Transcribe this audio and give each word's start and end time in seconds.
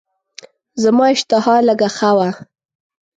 زما 0.83 1.05
اشتها 1.13 1.55
لږه 1.67 1.89
ښه 1.95 2.11
وه. 2.17 2.29